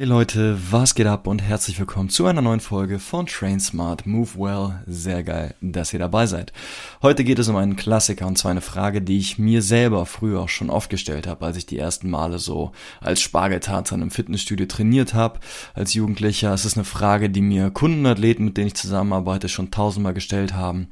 [0.00, 4.06] Hey Leute, was geht ab und herzlich willkommen zu einer neuen Folge von Train Smart
[4.06, 4.82] Move Well.
[4.86, 6.54] Sehr geil, dass ihr dabei seid.
[7.02, 10.40] Heute geht es um einen Klassiker und zwar eine Frage, die ich mir selber früher
[10.40, 14.64] auch schon oft gestellt habe, als ich die ersten Male so als Spargeltarzan im Fitnessstudio
[14.64, 15.38] trainiert habe
[15.74, 16.54] als Jugendlicher.
[16.54, 20.88] Es ist eine Frage, die mir Kundenathleten, mit denen ich zusammenarbeite, schon tausendmal gestellt haben.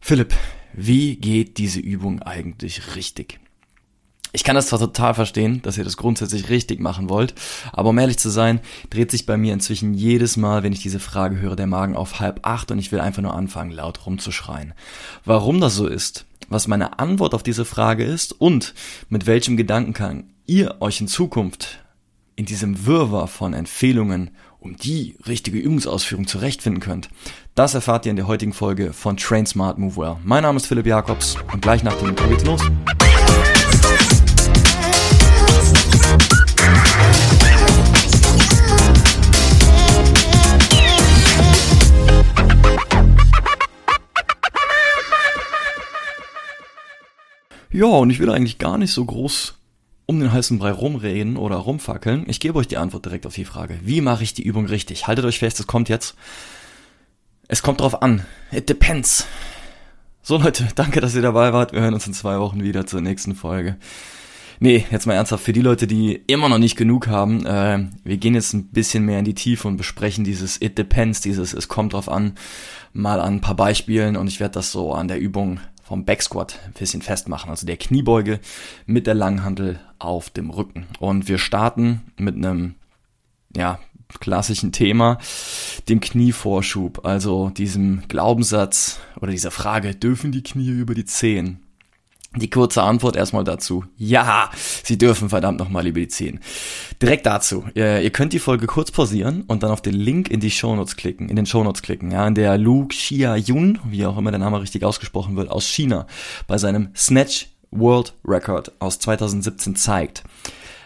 [0.00, 0.34] Philipp,
[0.72, 3.38] wie geht diese Übung eigentlich richtig?
[4.34, 7.34] Ich kann das zwar total verstehen, dass ihr das grundsätzlich richtig machen wollt,
[7.72, 8.58] aber um ehrlich zu sein,
[8.90, 12.18] dreht sich bei mir inzwischen jedes Mal, wenn ich diese Frage höre, der Magen auf
[12.18, 14.74] halb acht und ich will einfach nur anfangen, laut rumzuschreien.
[15.24, 18.74] Warum das so ist, was meine Antwort auf diese Frage ist und
[19.08, 21.84] mit welchem Gedankenkang ihr euch in Zukunft
[22.34, 27.08] in diesem Wirrwarr von Empfehlungen um die richtige Übungsausführung zurechtfinden könnt.
[27.54, 30.16] Das erfahrt ihr in der heutigen Folge von Train Smart Move Well.
[30.24, 32.62] Mein Name ist Philipp Jakobs und gleich nach dem Intro geht's los.
[47.70, 49.54] Ja, und ich will eigentlich gar nicht so groß
[50.06, 52.24] um den heißen Brei rumreden oder rumfackeln.
[52.28, 53.80] Ich gebe euch die Antwort direkt auf die Frage.
[53.82, 55.08] Wie mache ich die Übung richtig?
[55.08, 56.14] Haltet euch fest, es kommt jetzt.
[57.48, 58.24] Es kommt drauf an.
[58.52, 59.26] It depends.
[60.22, 61.72] So Leute, danke, dass ihr dabei wart.
[61.72, 63.76] Wir hören uns in zwei Wochen wieder zur nächsten Folge.
[64.60, 68.16] Nee, jetzt mal ernsthaft, für die Leute, die immer noch nicht genug haben, äh, wir
[68.16, 71.68] gehen jetzt ein bisschen mehr in die Tiefe und besprechen dieses It Depends, dieses Es
[71.68, 72.34] kommt drauf an,
[72.92, 76.58] mal an ein paar Beispielen und ich werde das so an der Übung vom Backsquat
[76.64, 78.40] ein bisschen festmachen, also der Kniebeuge
[78.86, 80.86] mit der Langhandel auf dem Rücken.
[80.98, 82.74] Und wir starten mit einem,
[83.54, 83.78] ja,
[84.20, 85.18] klassischen Thema,
[85.88, 91.63] dem Knievorschub, also diesem Glaubenssatz oder dieser Frage, dürfen die Knie über die Zehen?
[92.36, 93.84] Die kurze Antwort erstmal dazu.
[93.96, 94.50] Ja,
[94.82, 96.40] Sie dürfen verdammt nochmal über die Zehen.
[97.00, 97.64] Direkt dazu.
[97.74, 100.96] Ihr, ihr, könnt die Folge kurz pausieren und dann auf den Link in die Shownotes
[100.96, 104.40] klicken, in den Shownotes klicken, ja, in der Lu Xia Yun, wie auch immer der
[104.40, 106.06] Name richtig ausgesprochen wird, aus China,
[106.46, 110.24] bei seinem Snatch World Record aus 2017 zeigt.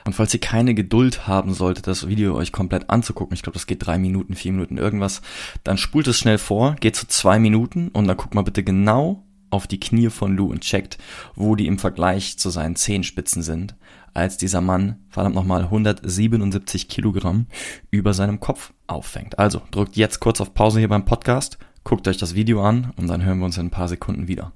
[0.04, 3.66] Und falls ihr keine Geduld haben solltet, das Video euch komplett anzugucken, ich glaube, das
[3.66, 5.20] geht drei Minuten, vier Minuten irgendwas,
[5.64, 9.22] dann spult es schnell vor, geht zu zwei Minuten und dann guckt mal bitte genau
[9.50, 10.98] auf die Knie von Lou und checkt,
[11.34, 13.76] wo die im Vergleich zu seinen Zehenspitzen sind,
[14.14, 17.46] als dieser Mann, verdammt nochmal, 177 Kilogramm
[17.90, 19.38] über seinem Kopf auffängt.
[19.38, 23.06] Also drückt jetzt kurz auf Pause hier beim Podcast, guckt euch das Video an und
[23.06, 24.52] dann hören wir uns in ein paar Sekunden wieder.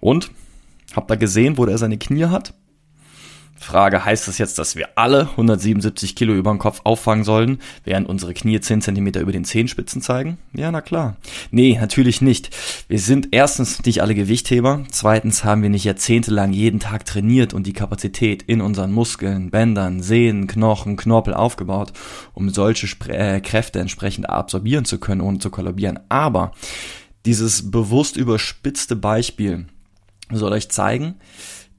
[0.00, 0.30] Und?
[0.94, 2.54] Habt ihr gesehen, wo er seine Knie hat?
[3.62, 8.08] Frage, heißt das jetzt, dass wir alle 177 Kilo über den Kopf auffangen sollen, während
[8.08, 10.38] unsere Knie 10 Zentimeter über den Zehenspitzen zeigen?
[10.54, 11.16] Ja, na klar.
[11.50, 12.56] Nee, natürlich nicht.
[12.88, 17.66] Wir sind erstens nicht alle Gewichtheber, zweitens haben wir nicht jahrzehntelang jeden Tag trainiert und
[17.66, 21.92] die Kapazität in unseren Muskeln, Bändern, Sehnen, Knochen, Knorpel aufgebaut,
[22.32, 26.00] um solche Spre äh, Kräfte entsprechend absorbieren zu können, ohne zu kollabieren.
[26.08, 26.52] Aber
[27.26, 29.66] dieses bewusst überspitzte Beispiel
[30.32, 31.16] soll euch zeigen,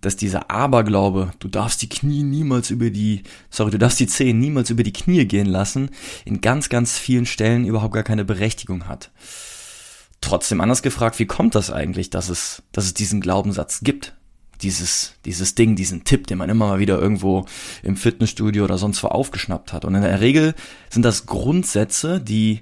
[0.01, 4.39] dass dieser Aberglaube, du darfst die Knie niemals über die, sorry, du darfst die Zehen
[4.39, 5.91] niemals über die Knie gehen lassen,
[6.25, 9.11] in ganz, ganz vielen Stellen überhaupt gar keine Berechtigung hat.
[10.19, 14.15] Trotzdem anders gefragt, wie kommt das eigentlich, dass es, dass es diesen Glaubenssatz gibt?
[14.61, 17.45] Dieses, dieses Ding, diesen Tipp, den man immer mal wieder irgendwo
[17.81, 19.85] im Fitnessstudio oder sonst wo aufgeschnappt hat.
[19.85, 20.53] Und in der Regel
[20.91, 22.61] sind das Grundsätze, die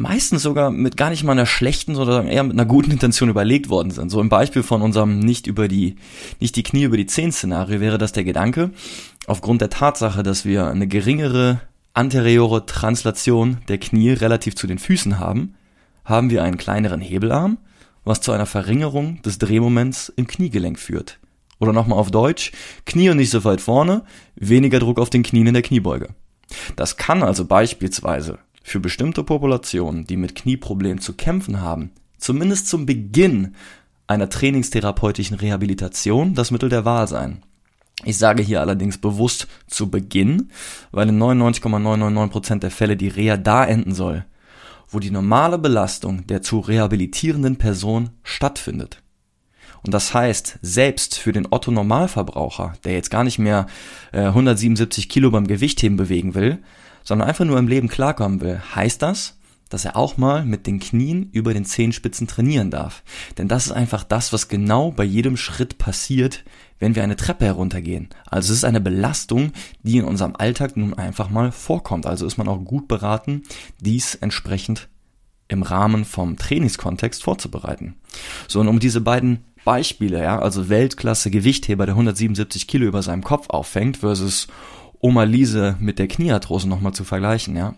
[0.00, 3.68] meistens sogar mit gar nicht mal einer schlechten, sondern eher mit einer guten Intention überlegt
[3.68, 4.10] worden sind.
[4.10, 5.96] So im Beispiel von unserem nicht über die,
[6.40, 8.70] nicht die Knie über die Zehen Szenario wäre das der Gedanke,
[9.26, 11.60] aufgrund der Tatsache, dass wir eine geringere
[11.92, 15.54] anteriore Translation der Knie relativ zu den Füßen haben,
[16.04, 17.58] haben wir einen kleineren Hebelarm,
[18.04, 21.18] was zu einer Verringerung des Drehmoments im Kniegelenk führt.
[21.58, 22.52] Oder nochmal auf Deutsch,
[22.86, 24.02] Knie und nicht so weit vorne,
[24.34, 26.08] weniger Druck auf den Knien in der Kniebeuge.
[26.74, 28.38] Das kann also beispielsweise
[28.70, 33.56] für bestimmte Populationen, die mit Knieproblemen zu kämpfen haben, zumindest zum Beginn
[34.06, 37.42] einer trainingstherapeutischen Rehabilitation das Mittel der Wahl sein.
[38.04, 40.50] Ich sage hier allerdings bewusst zu Beginn,
[40.92, 44.24] weil in 99,999% der Fälle die Reha da enden soll,
[44.88, 49.02] wo die normale Belastung der zu rehabilitierenden Person stattfindet.
[49.82, 53.66] Und das heißt, selbst für den Otto Normalverbraucher, der jetzt gar nicht mehr
[54.12, 56.62] äh, 177 Kilo beim Gewichtheben bewegen will,
[57.04, 59.38] sondern einfach nur im Leben klarkommen will, heißt das,
[59.70, 63.02] dass er auch mal mit den Knien über den Zehenspitzen trainieren darf.
[63.38, 66.44] Denn das ist einfach das, was genau bei jedem Schritt passiert,
[66.80, 68.08] wenn wir eine Treppe heruntergehen.
[68.26, 69.52] Also es ist eine Belastung,
[69.82, 72.04] die in unserem Alltag nun einfach mal vorkommt.
[72.04, 73.44] Also ist man auch gut beraten,
[73.80, 74.88] dies entsprechend
[75.46, 77.96] im Rahmen vom Trainingskontext vorzubereiten.
[78.48, 83.22] So, und um diese beiden Beispiele, ja, also Weltklasse Gewichtheber, der 177 Kilo über seinem
[83.22, 84.48] Kopf auffängt versus
[85.00, 87.74] Oma Lise mit der Kniearthrose nochmal zu vergleichen, ja.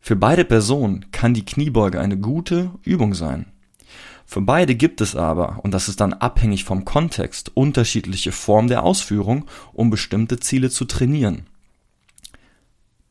[0.00, 3.46] Für beide Personen kann die Kniebeuge eine gute Übung sein.
[4.24, 8.84] Für beide gibt es aber, und das ist dann abhängig vom Kontext, unterschiedliche Formen der
[8.84, 11.46] Ausführung, um bestimmte Ziele zu trainieren.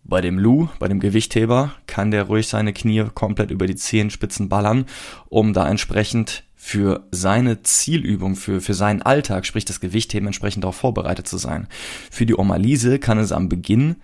[0.09, 4.47] Bei dem Lou, bei dem Gewichtheber, kann der ruhig seine Knie komplett über die Zehenspitzen
[4.47, 4.85] ballern,
[5.27, 10.77] um da entsprechend für seine Zielübung, für, für seinen Alltag, sprich das Gewichtheben, entsprechend darauf
[10.77, 11.67] vorbereitet zu sein.
[12.09, 13.97] Für die Oma Lise kann es am Beginn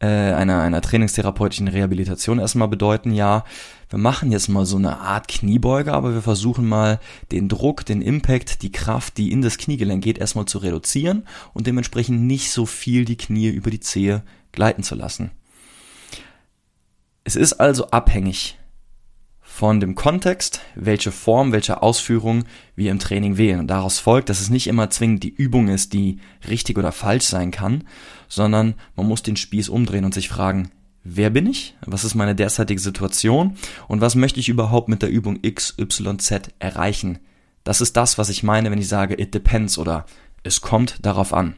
[0.00, 3.44] äh, einer, einer trainingstherapeutischen Rehabilitation erstmal bedeuten, ja,
[3.90, 6.98] wir machen jetzt mal so eine Art Kniebeuge, aber wir versuchen mal
[7.30, 11.22] den Druck, den Impact, die Kraft, die in das Kniegelenk geht, erstmal zu reduzieren
[11.52, 15.30] und dementsprechend nicht so viel die Knie über die Zehe gleiten zu lassen.
[17.26, 18.58] Es ist also abhängig
[19.40, 22.44] von dem Kontext, welche Form, welche Ausführung
[22.76, 23.60] wir im Training wählen.
[23.60, 27.24] Und daraus folgt, dass es nicht immer zwingend die Übung ist, die richtig oder falsch
[27.24, 27.84] sein kann,
[28.28, 30.70] sondern man muss den Spieß umdrehen und sich fragen,
[31.02, 31.74] wer bin ich?
[31.86, 33.56] Was ist meine derzeitige Situation?
[33.88, 37.20] Und was möchte ich überhaupt mit der Übung X, Y, Z erreichen?
[37.62, 40.04] Das ist das, was ich meine, wenn ich sage, it depends oder
[40.42, 41.56] es kommt darauf an.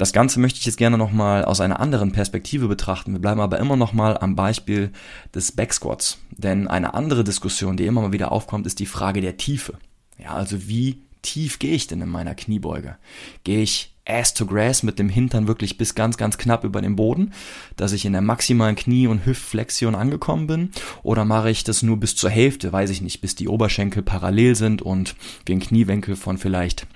[0.00, 3.12] Das Ganze möchte ich jetzt gerne nochmal aus einer anderen Perspektive betrachten.
[3.12, 4.92] Wir bleiben aber immer nochmal am Beispiel
[5.34, 6.16] des Backsquats.
[6.30, 9.74] Denn eine andere Diskussion, die immer mal wieder aufkommt, ist die Frage der Tiefe.
[10.16, 12.96] Ja, also wie tief gehe ich denn in meiner Kniebeuge?
[13.44, 16.96] Gehe ich ass to grass mit dem Hintern wirklich bis ganz, ganz knapp über den
[16.96, 17.34] Boden,
[17.76, 20.70] dass ich in der maximalen Knie- und Hüftflexion angekommen bin?
[21.02, 24.54] Oder mache ich das nur bis zur Hälfte, weiß ich nicht, bis die Oberschenkel parallel
[24.54, 25.14] sind und
[25.44, 26.86] wir einen Kniewinkel von vielleicht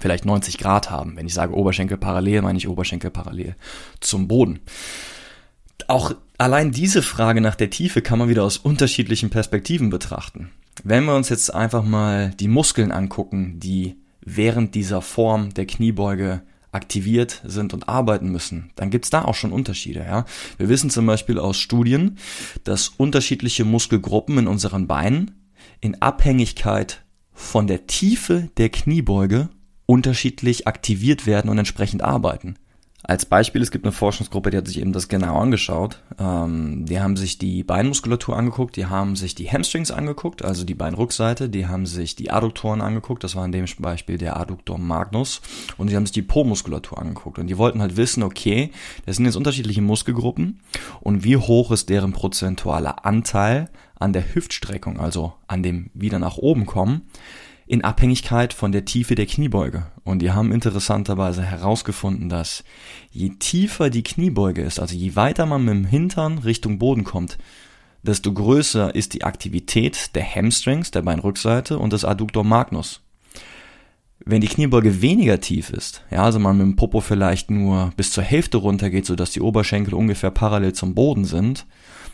[0.00, 1.16] vielleicht 90 Grad haben.
[1.16, 3.56] Wenn ich sage Oberschenkel parallel, meine ich Oberschenkel parallel
[4.00, 4.60] zum Boden.
[5.88, 10.50] Auch allein diese Frage nach der Tiefe kann man wieder aus unterschiedlichen Perspektiven betrachten.
[10.84, 16.42] Wenn wir uns jetzt einfach mal die Muskeln angucken, die während dieser Form der Kniebeuge
[16.70, 20.00] aktiviert sind und arbeiten müssen, dann gibt's da auch schon Unterschiede.
[20.00, 20.24] Ja?
[20.56, 22.16] Wir wissen zum Beispiel aus Studien,
[22.64, 25.32] dass unterschiedliche Muskelgruppen in unseren Beinen
[25.80, 27.04] in Abhängigkeit
[27.34, 29.50] von der Tiefe der Kniebeuge
[29.86, 32.56] unterschiedlich aktiviert werden und entsprechend arbeiten.
[33.04, 36.00] Als Beispiel, es gibt eine Forschungsgruppe, die hat sich eben das genau angeschaut.
[36.20, 40.76] Ähm, die haben sich die Beinmuskulatur angeguckt, die haben sich die Hamstrings angeguckt, also die
[40.76, 45.40] Beinrückseite, die haben sich die Adduktoren angeguckt, das war in dem Beispiel der Adductor magnus,
[45.78, 47.40] und die haben sich die Po-Muskulatur angeguckt.
[47.40, 48.70] Und die wollten halt wissen, okay,
[49.04, 50.60] das sind jetzt unterschiedliche Muskelgruppen
[51.00, 53.68] und wie hoch ist deren prozentualer Anteil
[53.98, 57.02] an der Hüftstreckung, also an dem wieder nach oben kommen,
[57.66, 59.86] in Abhängigkeit von der Tiefe der Kniebeuge.
[60.04, 62.64] Und die haben interessanterweise herausgefunden, dass
[63.10, 67.38] je tiefer die Kniebeuge ist, also je weiter man mit dem Hintern Richtung Boden kommt,
[68.02, 73.00] desto größer ist die Aktivität der Hamstrings, der Beinrückseite und des Adductor magnus.
[74.24, 78.12] Wenn die Kniebeuge weniger tief ist, ja, also man mit dem Popo vielleicht nur bis
[78.12, 81.66] zur Hälfte runtergeht, sodass die Oberschenkel ungefähr parallel zum Boden sind,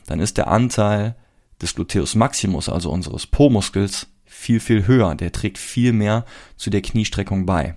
[0.07, 1.17] dann ist der Anteil
[1.61, 5.15] des Gluteus maximus, also unseres Po-Muskels, viel, viel höher.
[5.15, 6.25] Der trägt viel mehr
[6.57, 7.75] zu der Kniestreckung bei.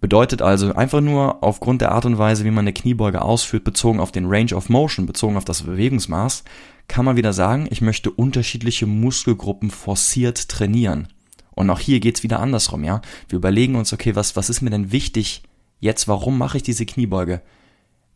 [0.00, 4.00] Bedeutet also einfach nur aufgrund der Art und Weise, wie man eine Kniebeuge ausführt, bezogen
[4.00, 6.44] auf den Range of Motion, bezogen auf das Bewegungsmaß,
[6.88, 11.08] kann man wieder sagen, ich möchte unterschiedliche Muskelgruppen forciert trainieren.
[11.50, 13.02] Und auch hier geht's wieder andersrum, ja.
[13.28, 15.42] Wir überlegen uns, okay, was, was ist mir denn wichtig
[15.80, 16.08] jetzt?
[16.08, 17.42] Warum mache ich diese Kniebeuge?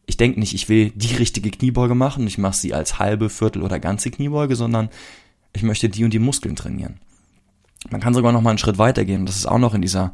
[0.06, 3.62] Ich denke nicht, ich will die richtige Kniebeuge machen, ich mache sie als halbe, Viertel
[3.62, 4.88] oder ganze Kniebeuge, sondern
[5.52, 6.98] ich möchte die und die Muskeln trainieren.
[7.90, 9.26] Man kann sogar noch mal einen Schritt weitergehen.
[9.26, 10.12] Das ist auch noch in dieser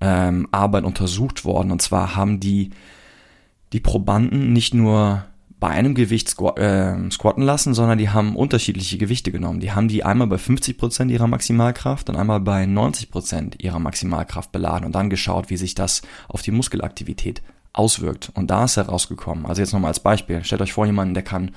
[0.00, 1.70] ähm, Arbeit untersucht worden.
[1.70, 2.70] Und zwar haben die
[3.72, 5.24] die Probanden nicht nur
[5.60, 9.60] bei einem Gewicht squ äh, squatten lassen, sondern die haben unterschiedliche Gewichte genommen.
[9.60, 13.80] Die haben die einmal bei 50 Prozent ihrer Maximalkraft und einmal bei 90 Prozent ihrer
[13.80, 18.30] Maximalkraft beladen und dann geschaut, wie sich das auf die Muskelaktivität auswirkt.
[18.34, 21.50] Und da ist herausgekommen, also jetzt nochmal als Beispiel, stellt euch vor, jemanden, der kann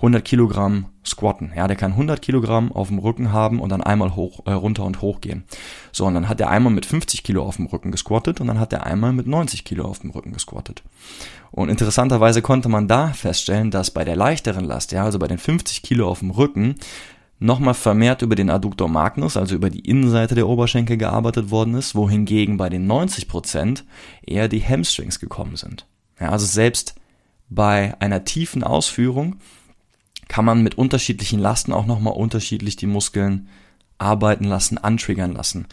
[0.00, 1.52] 100 Kilogramm squatten.
[1.54, 4.84] Ja, der kann 100 Kilogramm auf dem Rücken haben und dann einmal hoch, äh, runter
[4.84, 5.44] und hoch gehen.
[5.92, 8.58] So, und dann hat er einmal mit 50 Kilo auf dem Rücken gesquattet und dann
[8.58, 10.82] hat er einmal mit 90 Kilo auf dem Rücken gesquattet.
[11.50, 15.38] Und interessanterweise konnte man da feststellen, dass bei der leichteren Last, ja, also bei den
[15.38, 16.76] 50 Kilo auf dem Rücken,
[17.38, 21.94] nochmal vermehrt über den Adductor magnus, also über die Innenseite der Oberschenkel gearbeitet worden ist,
[21.94, 23.84] wohingegen bei den 90 Prozent
[24.24, 25.86] eher die Hamstrings gekommen sind.
[26.18, 26.94] Ja, also selbst
[27.50, 29.36] bei einer tiefen Ausführung
[30.30, 33.48] kann man mit unterschiedlichen Lasten auch nochmal unterschiedlich die Muskeln
[33.98, 35.66] arbeiten lassen, antriggern lassen.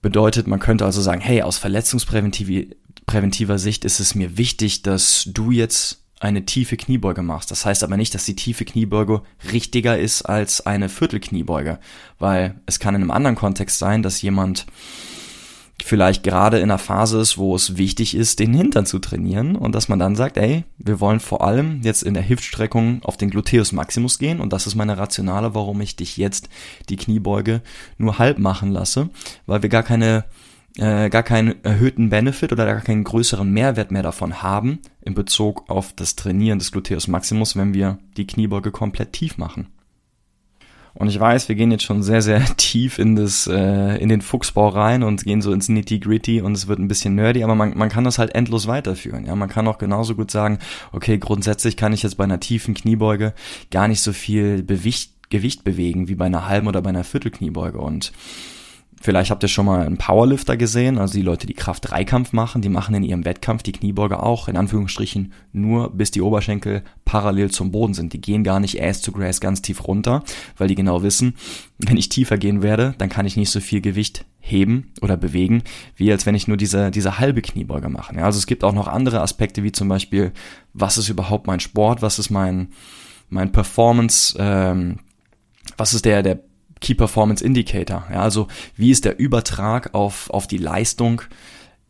[0.00, 5.50] Bedeutet, man könnte also sagen, hey, aus verletzungspräventiver Sicht ist es mir wichtig, dass du
[5.50, 7.50] jetzt eine tiefe Kniebeuge machst.
[7.50, 9.20] Das heißt aber nicht, dass die tiefe Kniebeuge
[9.52, 11.80] richtiger ist als eine Viertelkniebeuge,
[12.18, 14.64] weil es kann in einem anderen Kontext sein, dass jemand
[15.82, 19.74] vielleicht gerade in einer Phase ist, wo es wichtig ist, den Hintern zu trainieren und
[19.74, 23.30] dass man dann sagt, ey, wir wollen vor allem jetzt in der Hüftstreckung auf den
[23.30, 26.48] Gluteus Maximus gehen und das ist meine Rationale, warum ich dich jetzt
[26.88, 27.62] die Kniebeuge
[27.96, 29.10] nur halb machen lasse,
[29.46, 30.24] weil wir gar keine
[30.76, 35.68] äh, gar keinen erhöhten Benefit oder gar keinen größeren Mehrwert mehr davon haben in Bezug
[35.68, 39.68] auf das Trainieren des Gluteus Maximus, wenn wir die Kniebeuge komplett tief machen.
[40.94, 44.20] Und ich weiß, wir gehen jetzt schon sehr, sehr tief in das, äh, in den
[44.20, 47.76] Fuchsbau rein und gehen so ins Nitty-Gritty und es wird ein bisschen nerdy, aber man,
[47.76, 49.26] man kann das halt endlos weiterführen.
[49.26, 50.58] Ja, man kann auch genauso gut sagen,
[50.92, 53.34] okay, grundsätzlich kann ich jetzt bei einer tiefen Kniebeuge
[53.70, 58.12] gar nicht so viel Gewicht bewegen wie bei einer halben oder bei einer Viertelkniebeuge und
[59.00, 62.68] Vielleicht habt ihr schon mal einen Powerlifter gesehen, also die Leute, die Kraft-Dreikampf machen, die
[62.68, 67.70] machen in ihrem Wettkampf die Kniebeuge auch, in Anführungsstrichen, nur bis die Oberschenkel parallel zum
[67.70, 68.12] Boden sind.
[68.12, 70.24] Die gehen gar nicht ass to grass ganz tief runter,
[70.56, 71.34] weil die genau wissen,
[71.78, 75.62] wenn ich tiefer gehen werde, dann kann ich nicht so viel Gewicht heben oder bewegen,
[75.96, 78.16] wie als wenn ich nur diese, diese halbe Kniebeuge mache.
[78.16, 80.32] Ja, also es gibt auch noch andere Aspekte, wie zum Beispiel,
[80.72, 82.68] was ist überhaupt mein Sport, was ist mein,
[83.28, 84.98] mein Performance, ähm,
[85.76, 86.40] was ist der, der
[86.80, 88.04] Key Performance Indicator.
[88.12, 91.22] Ja, also wie ist der Übertrag auf, auf die Leistung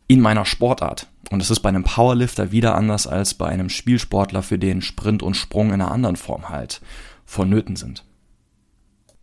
[0.07, 1.07] in meiner Sportart?
[1.29, 5.21] Und das ist bei einem Powerlifter wieder anders als bei einem Spielsportler, für den Sprint
[5.21, 6.81] und Sprung in einer anderen Form halt
[7.25, 8.03] vonnöten sind.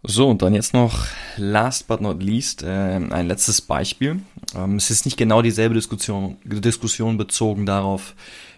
[0.08, 1.06] So, und dann jetzt noch
[1.37, 4.20] last but not least äh, ein letztes Beispiel.
[4.54, 8.14] Ähm, es ist nicht genau dieselbe Diskussion, Diskussion bezogen darauf,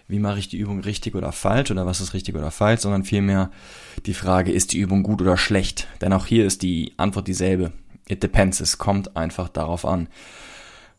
[0.09, 3.03] wie mache ich die Übung richtig oder falsch oder was ist richtig oder falsch, sondern
[3.03, 3.51] vielmehr
[4.07, 5.87] die Frage, ist die Übung gut oder schlecht?
[6.01, 7.71] Denn auch hier ist die Antwort dieselbe.
[8.07, 10.09] It depends, es kommt einfach darauf an.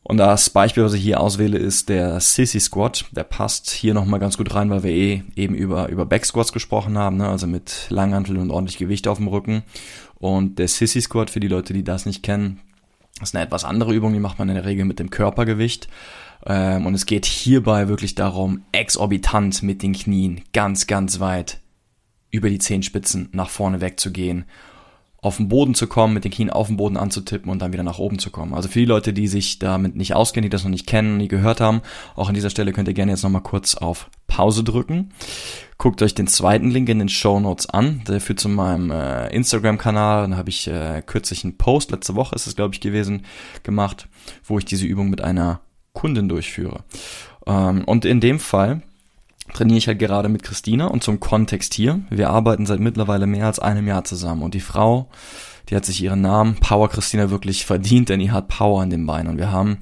[0.04, 3.04] Und das Beispiel, was ich hier auswähle, ist der Sissy Squat.
[3.10, 6.52] Der passt hier nochmal ganz gut rein, weil wir eh eben über, über Back Squats
[6.52, 7.28] gesprochen haben, ne?
[7.28, 9.64] also mit Langhantel und ordentlich Gewicht auf dem Rücken.
[10.18, 12.60] Und der Sissy Squat, für die Leute, die das nicht kennen,
[13.28, 15.88] ist eine etwas andere Übung, die macht man in der Regel mit dem Körpergewicht.
[16.46, 21.60] Ähm, und es geht hierbei wirklich darum, exorbitant mit den Knien ganz, ganz weit
[22.30, 24.44] über die Zehenspitzen nach vorne wegzugehen,
[25.22, 27.82] auf den Boden zu kommen, mit den Knien auf den Boden anzutippen und dann wieder
[27.82, 28.54] nach oben zu kommen.
[28.54, 31.28] Also für die Leute, die sich damit nicht auskennen, die das noch nicht kennen, nie
[31.28, 31.82] gehört haben,
[32.16, 35.10] auch an dieser Stelle könnt ihr gerne jetzt nochmal kurz auf Pause drücken.
[35.76, 38.02] Guckt euch den zweiten Link in den Show Notes an.
[38.06, 40.28] Der führt zu meinem äh, Instagram-Kanal.
[40.28, 43.24] Da habe ich äh, kürzlich einen Post, letzte Woche ist es, glaube ich, gewesen,
[43.62, 44.08] gemacht,
[44.44, 45.60] wo ich diese Übung mit einer
[45.92, 46.84] Kunden durchführe.
[47.46, 48.82] Ähm, und in dem Fall
[49.52, 52.00] trainiere ich halt gerade mit Christina und zum Kontext hier.
[52.10, 55.08] Wir arbeiten seit mittlerweile mehr als einem Jahr zusammen und die Frau,
[55.68, 59.06] die hat sich ihren Namen Power Christina wirklich verdient, denn die hat Power in den
[59.06, 59.78] Beinen und wir haben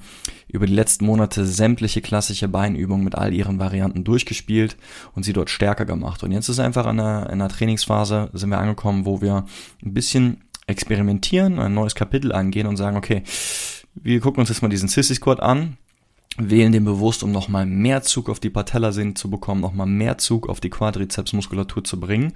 [0.47, 4.77] über die letzten Monate sämtliche klassische Beinübungen mit all ihren Varianten durchgespielt
[5.13, 6.23] und sie dort stärker gemacht.
[6.23, 9.45] Und jetzt ist einfach in einer, in einer Trainingsphase sind wir angekommen, wo wir
[9.83, 13.23] ein bisschen experimentieren, ein neues Kapitel angehen und sagen, okay,
[13.93, 15.77] wir gucken uns jetzt mal diesen Sissy Squat an,
[16.37, 20.47] wählen den bewusst, um nochmal mehr Zug auf die Patellasehne zu bekommen, nochmal mehr Zug
[20.47, 22.33] auf die Quadrizepsmuskulatur zu bringen,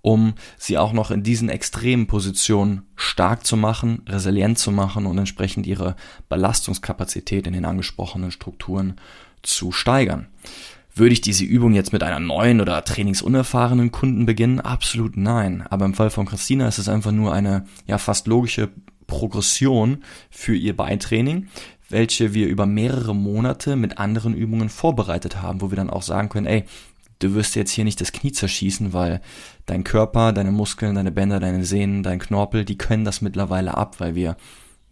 [0.00, 5.18] um sie auch noch in diesen extremen Positionen stark zu machen, resilient zu machen und
[5.18, 5.96] entsprechend ihre
[6.28, 8.96] Belastungskapazität in den angesprochenen Strukturen
[9.42, 10.28] zu steigern.
[10.94, 14.60] Würde ich diese Übung jetzt mit einer neuen oder trainingsunerfahrenen Kunden beginnen?
[14.60, 15.64] Absolut nein.
[15.70, 18.70] Aber im Fall von Christina ist es einfach nur eine ja fast logische
[19.06, 21.48] Progression für ihr Beintraining,
[21.92, 26.28] welche wir über mehrere Monate mit anderen Übungen vorbereitet haben, wo wir dann auch sagen
[26.28, 26.64] können, ey,
[27.18, 29.20] du wirst jetzt hier nicht das Knie zerschießen, weil
[29.66, 34.00] dein Körper, deine Muskeln, deine Bänder, deine Sehnen, dein Knorpel, die können das mittlerweile ab,
[34.00, 34.36] weil wir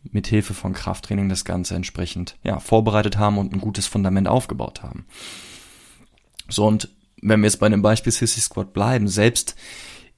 [0.04, 4.82] mit Hilfe von Krafttraining das Ganze entsprechend ja, vorbereitet haben und ein gutes Fundament aufgebaut
[4.82, 5.06] haben.
[6.48, 6.88] So, und
[7.20, 9.56] wenn wir jetzt bei dem Beispiel Sissy Squat bleiben, selbst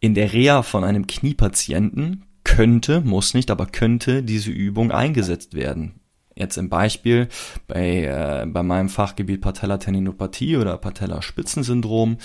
[0.01, 6.02] in der Reha von einem Kniepatienten könnte, muss nicht, aber könnte diese Übung eingesetzt werden.
[6.35, 7.29] Jetzt im Beispiel
[7.69, 12.17] bei, äh, bei meinem Fachgebiet Patellatendinopathie oder Patellaspitzensyndrom,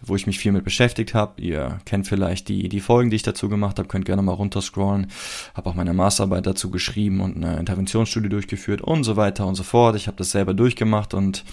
[0.00, 1.40] wo ich mich viel mit beschäftigt habe.
[1.40, 5.08] Ihr kennt vielleicht die, die Folgen, die ich dazu gemacht habe, könnt gerne mal runterscrollen.
[5.54, 9.62] Habe auch meine Masterarbeit dazu geschrieben und eine Interventionsstudie durchgeführt und so weiter und so
[9.62, 9.96] fort.
[9.96, 11.44] Ich habe das selber durchgemacht und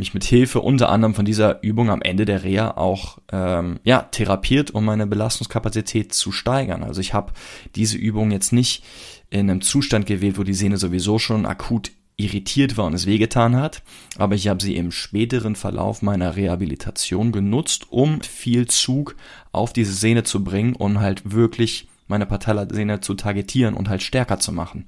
[0.00, 4.02] mich mit Hilfe unter anderem von dieser Übung am Ende der Reha auch ähm, ja,
[4.02, 6.82] therapiert, um meine Belastungskapazität zu steigern.
[6.82, 7.32] Also ich habe
[7.76, 8.82] diese Übung jetzt nicht
[9.30, 13.56] in einem Zustand gewählt, wo die Sehne sowieso schon akut irritiert war und es wehgetan
[13.56, 13.82] hat,
[14.16, 19.16] aber ich habe sie im späteren Verlauf meiner Rehabilitation genutzt, um viel Zug
[19.52, 24.38] auf diese Sehne zu bringen und halt wirklich meine Patellasehne zu targetieren und halt stärker
[24.38, 24.86] zu machen.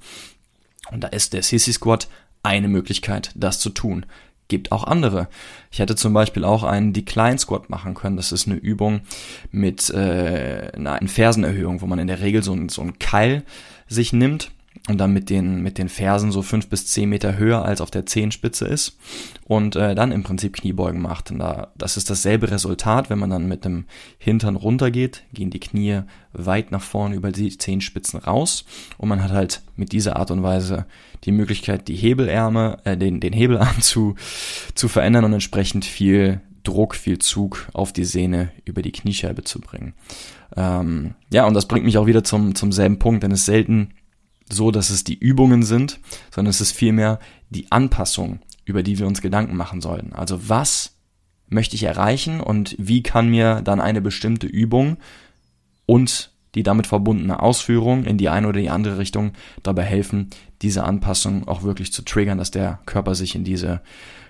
[0.90, 2.08] Und da ist der Sissy Squat
[2.42, 4.04] eine Möglichkeit, das zu tun.
[4.52, 5.28] Gibt auch andere.
[5.70, 8.18] Ich hätte zum Beispiel auch einen Decline Squat machen können.
[8.18, 9.00] Das ist eine Übung
[9.50, 13.44] mit äh, einer Fersenerhöhung, wo man in der Regel so, so einen Keil
[13.88, 14.50] sich nimmt
[14.88, 17.90] und dann mit den, mit den Fersen so fünf bis zehn Meter höher als auf
[17.90, 18.98] der Zehenspitze ist
[19.44, 21.30] und äh, dann im Prinzip Kniebeugen macht.
[21.30, 23.84] Und da, das ist dasselbe Resultat, wenn man dann mit dem
[24.18, 26.00] Hintern runtergeht, gehen die Knie
[26.32, 28.64] weit nach vorne über die Zehenspitzen raus
[28.98, 30.86] und man hat halt mit dieser Art und Weise
[31.24, 34.16] die Möglichkeit, die Hebelärme, äh, den, den Hebelarm zu,
[34.74, 39.60] zu verändern und entsprechend viel Druck, viel Zug auf die Sehne über die Kniescheibe zu
[39.60, 39.94] bringen.
[40.56, 43.90] Ähm, ja, und das bringt mich auch wieder zum, zum selben Punkt, denn es selten
[44.52, 47.18] so, dass es die Übungen sind, sondern es ist vielmehr
[47.50, 50.12] die Anpassung, über die wir uns Gedanken machen sollten.
[50.12, 50.96] Also was
[51.48, 54.96] möchte ich erreichen und wie kann mir dann eine bestimmte Übung
[55.86, 59.32] und die damit verbundene Ausführung in die eine oder die andere Richtung
[59.62, 60.28] dabei helfen,
[60.60, 63.80] diese Anpassung auch wirklich zu triggern, dass der Körper sich in diese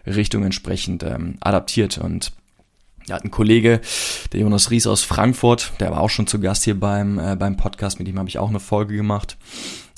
[0.07, 1.99] Richtung entsprechend ähm, adaptiert.
[1.99, 2.33] Und
[3.07, 3.81] ja, ein Kollege,
[4.33, 7.57] der Jonas Ries aus Frankfurt, der war auch schon zu Gast hier beim, äh, beim
[7.57, 9.37] Podcast, mit dem habe ich auch eine Folge gemacht.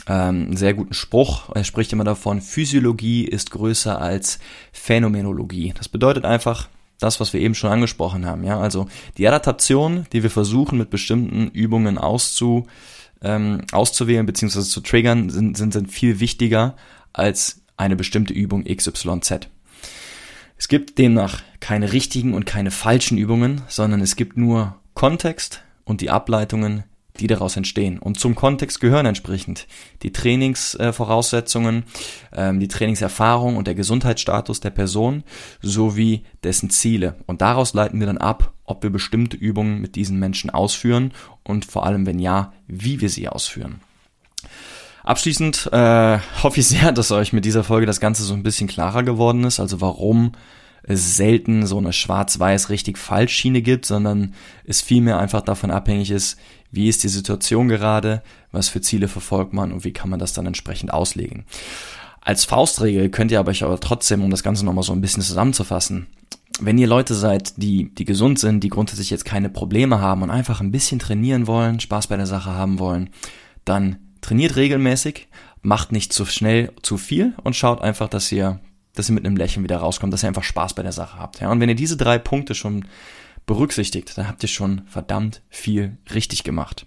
[0.07, 1.51] Ähm, sehr guten Spruch.
[1.55, 4.39] Er spricht immer davon, Physiologie ist größer als
[4.73, 5.73] Phänomenologie.
[5.77, 6.69] Das bedeutet einfach,
[6.99, 8.87] das, was wir eben schon angesprochen haben, ja, also
[9.19, 12.67] die Adaptation, die wir versuchen mit bestimmten Übungen auszu,
[13.23, 14.61] ähm, auszuwählen bzw.
[14.61, 16.77] zu triggern, sind, sind, sind viel wichtiger
[17.13, 19.49] als eine bestimmte Übung XYZ.
[20.57, 26.01] Es gibt demnach keine richtigen und keine falschen Übungen, sondern es gibt nur Kontext und
[26.01, 26.85] die Ableitungen,
[27.21, 27.99] die daraus entstehen.
[27.99, 29.67] Und zum Kontext gehören entsprechend
[30.03, 31.85] die Trainingsvoraussetzungen,
[32.33, 35.23] ähm, die Trainingserfahrung und der Gesundheitsstatus der Person
[35.63, 37.17] sowie dessen Ziele.
[37.27, 41.13] Und daraus leiten wir dann ab, ob wir bestimmte Übungen mit diesen Menschen ausführen
[41.45, 43.81] und vor allem, wenn ja, wie wir sie ausführen.
[45.05, 48.67] Abschließend äh, hoffe ich sehr, dass euch mit dieser Folge das Ganze so ein bisschen
[48.67, 50.33] klarer geworden ist, also warum
[50.87, 56.11] es selten so eine schwarz-weiß richtig falsch Schiene gibt, sondern es vielmehr einfach davon abhängig
[56.11, 56.39] ist,
[56.75, 60.33] wie ist die Situation gerade, was für Ziele verfolgt man und wie kann man das
[60.33, 61.45] dann entsprechend auslegen.
[62.21, 65.23] Als Faustregel könnt ihr aber euch aber trotzdem, um das Ganze nochmal so ein bisschen
[65.23, 66.07] zusammenzufassen,
[66.61, 70.31] wenn ihr Leute seid, die, die gesund sind, die grundsätzlich jetzt keine Probleme haben und
[70.31, 73.11] einfach ein bisschen trainieren wollen, Spaß bei der Sache haben wollen,
[73.65, 75.29] dann trainiert regelmäßig,
[75.63, 78.61] macht nicht zu schnell zu viel und schaut einfach, dass ihr,
[78.95, 81.41] dass ihr mit einem Lächeln wieder rauskommt, dass ihr einfach Spaß bei der Sache habt.
[81.41, 82.85] Ja, und wenn ihr diese drei Punkte schon
[83.47, 86.87] berücksichtigt, dann habt ihr schon verdammt viel richtig gemacht.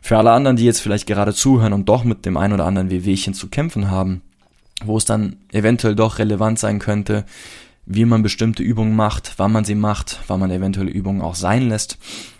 [0.00, 2.90] Für alle anderen, die jetzt vielleicht gerade zuhören und doch mit dem ein oder anderen
[2.90, 4.22] Wehwehchen zu kämpfen haben,
[4.84, 7.24] wo es dann eventuell doch relevant sein könnte,
[7.86, 11.68] wie man bestimmte Übungen macht, wann man sie macht, wann man eventuelle Übungen auch sein
[11.68, 11.98] lässt,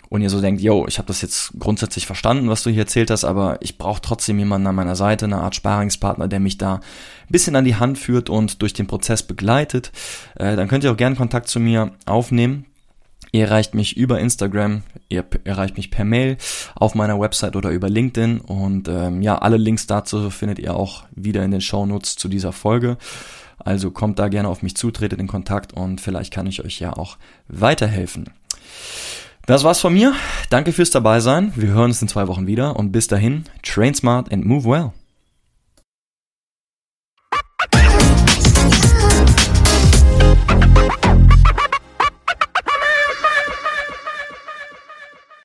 [0.09, 3.11] und ihr so denkt, yo, ich habe das jetzt grundsätzlich verstanden, was du hier erzählt
[3.11, 6.75] hast, aber ich brauche trotzdem jemanden an meiner Seite, eine Art Sparingspartner, der mich da
[6.75, 6.81] ein
[7.29, 9.91] bisschen an die Hand führt und durch den Prozess begleitet,
[10.35, 12.65] äh, dann könnt ihr auch gerne Kontakt zu mir aufnehmen.
[13.31, 16.37] Ihr erreicht mich über Instagram, ihr erreicht mich per Mail,
[16.75, 18.39] auf meiner Website oder über LinkedIn.
[18.39, 22.27] Und ähm, ja, alle Links dazu findet ihr auch wieder in den Show Notes zu
[22.27, 22.97] dieser Folge.
[23.59, 26.79] Also kommt da gerne auf mich zu, tretet in Kontakt und vielleicht kann ich euch
[26.79, 28.29] ja auch weiterhelfen.
[29.45, 30.13] Das war's von mir.
[30.49, 31.53] Danke fürs dabei sein.
[31.55, 34.91] Wir hören uns in zwei Wochen wieder und bis dahin, train smart and move well.